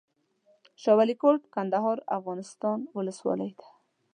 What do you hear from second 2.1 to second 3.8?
افغانستان ولسوالۍ ده